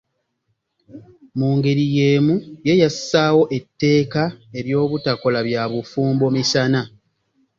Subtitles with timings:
[1.37, 2.35] Mu ngeri y’emu
[2.67, 4.23] ye yassaawo etteeka
[4.59, 6.81] ery’obutakola bya bufumbo misana.